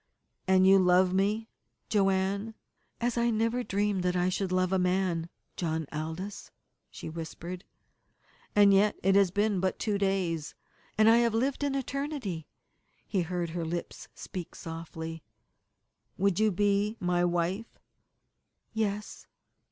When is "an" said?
11.63-11.75